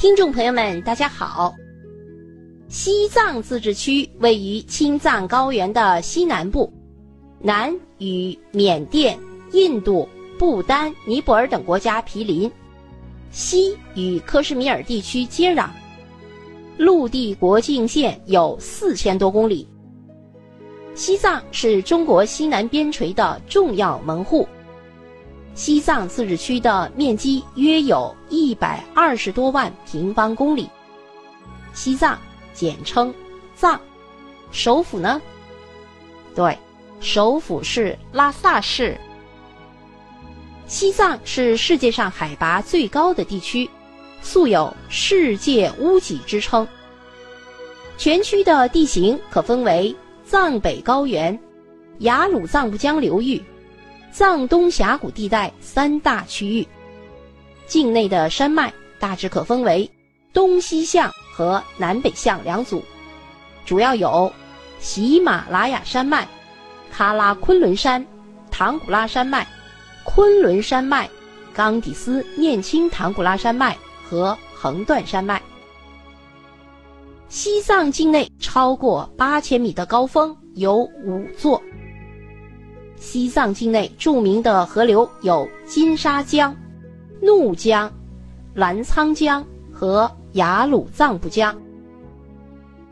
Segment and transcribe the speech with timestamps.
[0.00, 1.54] 听众朋友们，大家好。
[2.68, 6.72] 西藏自治区位于青藏高原的西南部，
[7.38, 9.18] 南与缅甸、
[9.52, 10.08] 印度、
[10.38, 12.50] 不丹、尼泊尔等国家毗邻，
[13.30, 15.68] 西与克什米尔地区接壤，
[16.78, 19.68] 陆地国境线有四千多公里。
[20.94, 24.48] 西藏是中国西南边陲的重要门户。
[25.60, 30.70] 西藏自治区的面积约有一百二十多万平方公里。
[31.74, 32.18] 西藏
[32.54, 33.12] 简称
[33.54, 33.78] 藏，
[34.50, 35.20] 首府呢？
[36.34, 36.58] 对，
[36.98, 38.98] 首府是拉萨市。
[40.66, 43.68] 西藏是世界上海拔最高的地区，
[44.22, 46.66] 素有“世界屋脊”之称。
[47.98, 51.38] 全区的地形可分为藏北高原、
[51.98, 53.44] 雅鲁藏布江流域。
[54.12, 56.66] 藏东峡谷地带三大区域，
[57.66, 59.90] 境内的山脉大致可分为
[60.32, 62.82] 东西向和南北向两组，
[63.64, 64.32] 主要有
[64.80, 66.26] 喜马拉雅山脉、
[66.94, 68.04] 喀拉昆仑山、
[68.50, 69.46] 唐古拉山脉、
[70.04, 71.08] 昆仑山脉、
[71.54, 73.76] 冈底斯念青唐古拉山脉
[74.08, 75.40] 和横断山脉。
[77.28, 81.62] 西藏境内超过八千米的高峰有五座。
[83.00, 86.54] 西藏境内著名的河流有金沙江、
[87.18, 87.90] 怒江、
[88.54, 89.42] 澜沧江
[89.72, 91.58] 和雅鲁藏布江。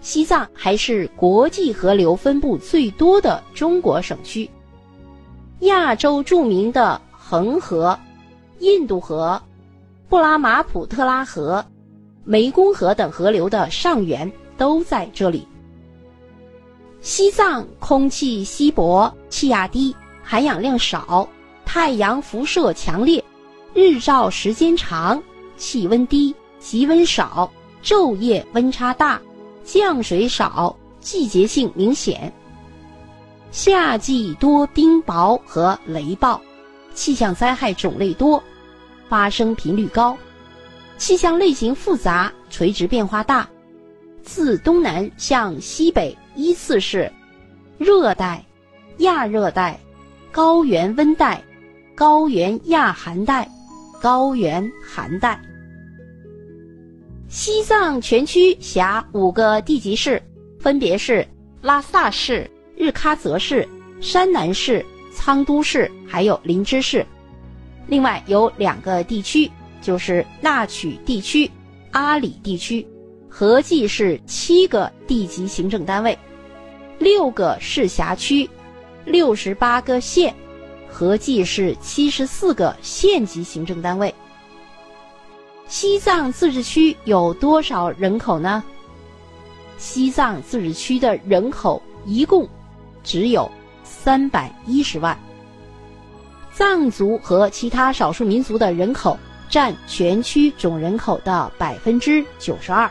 [0.00, 4.50] 西藏还是国际河流分布最多的中国省区，
[5.60, 7.96] 亚洲著名的恒河、
[8.60, 9.40] 印度河、
[10.08, 11.62] 布拉马普特拉河、
[12.26, 15.46] 湄公河等河流的上源都在这里。
[17.00, 21.28] 西藏空气稀薄，气压低，含氧量少，
[21.64, 23.22] 太阳辐射强烈，
[23.72, 25.22] 日照时间长，
[25.56, 27.50] 气温低，极温少，
[27.84, 29.20] 昼夜温差大，
[29.64, 32.32] 降水少，季节性明显。
[33.52, 36.40] 夏季多冰雹和雷暴，
[36.94, 38.42] 气象灾害种类多，
[39.08, 40.18] 发生频率高，
[40.98, 43.48] 气象类型复杂，垂直变化大。
[44.28, 47.10] 自东南向西北依次是
[47.78, 48.44] 热带、
[48.98, 49.80] 亚热带、
[50.30, 51.42] 高原温带、
[51.94, 53.50] 高原亚寒带、
[54.02, 55.40] 高原寒带。
[57.26, 60.22] 西藏全区辖五个地级市，
[60.60, 61.26] 分别是
[61.62, 63.66] 拉萨市、日喀则市、
[63.98, 64.84] 山南市、
[65.16, 67.04] 昌都市，还有林芝市。
[67.86, 69.50] 另外有两个地区，
[69.80, 71.50] 就是纳曲地区、
[71.92, 72.86] 阿里地区。
[73.28, 76.18] 合计是七个地级行政单位，
[76.98, 78.48] 六个市辖区，
[79.04, 80.34] 六十八个县，
[80.88, 84.12] 合计是七十四个县级行政单位。
[85.68, 88.64] 西藏自治区有多少人口呢？
[89.76, 92.48] 西藏自治区的人口一共
[93.04, 93.48] 只有
[93.84, 95.16] 三百一十万，
[96.52, 99.16] 藏族和其他少数民族的人口
[99.48, 102.90] 占全区总人口的百分之九十二。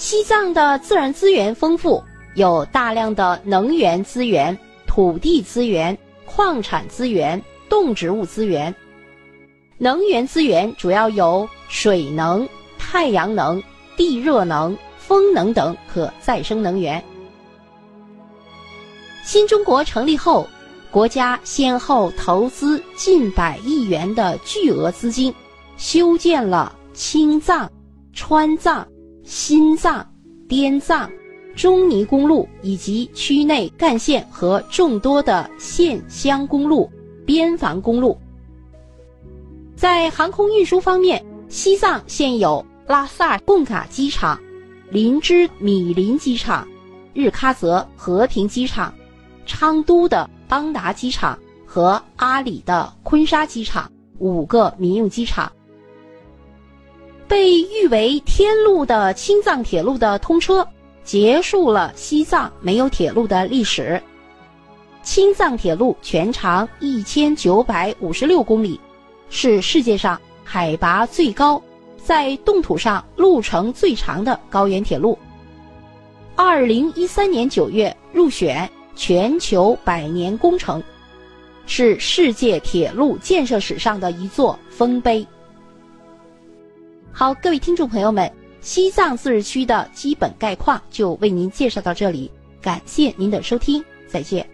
[0.00, 2.02] 西藏的自然资源丰富，
[2.34, 8.74] 有大量的能源资源、土地资源、矿产资源、动植物资源。
[9.76, 13.62] 能源资源主要有水能、太阳能、
[13.94, 17.04] 地热能、风能等可再生能源。
[19.22, 20.48] 新中国成立后，
[20.90, 25.32] 国家先后投资近百亿元的巨额资金，
[25.76, 27.70] 修建了青藏、
[28.14, 28.88] 川藏。
[29.22, 30.06] 新藏、
[30.48, 31.10] 滇藏、
[31.54, 36.90] 中尼公路以及区内干线和众多的县乡公路、
[37.26, 38.18] 边防公路。
[39.76, 44.38] 在航空运输方面，西藏现有拉萨贡嘎机场、
[44.90, 46.66] 林芝米林机场、
[47.14, 48.92] 日喀则和平机场、
[49.46, 55.50] 昌都的邦达机场和阿里的昆沙机场五个民用机场。
[57.30, 60.66] 被誉为天路的青藏铁路的通车，
[61.04, 64.02] 结束了西藏没有铁路的历史。
[65.04, 68.80] 青藏铁路全长一千九百五十六公里，
[69.28, 71.62] 是世界上海拔最高、
[71.96, 75.16] 在冻土上路程最长的高原铁路。
[76.34, 80.82] 二零一三年九月入选全球百年工程，
[81.64, 85.24] 是世界铁路建设史上的一座丰碑。
[87.20, 88.32] 好，各位听众朋友们，
[88.62, 92.30] 西藏自治区的基本概况就为您介绍到这里，
[92.62, 94.48] 感谢您的收听，再见。